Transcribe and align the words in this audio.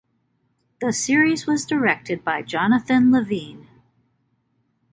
The 0.79 0.93
series 0.93 1.45
was 1.45 1.63
directed 1.63 2.23
by 2.23 2.41
Jonathan 2.41 3.11
Levine. 3.11 3.67